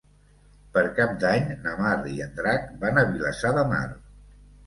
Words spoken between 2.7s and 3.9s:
van a Vilassar de Mar.